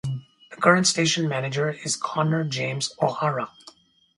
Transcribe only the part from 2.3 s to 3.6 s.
James O'Hara.